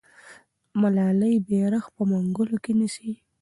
[0.81, 3.11] ملالۍ بیرغ په منګولو کې نیسي.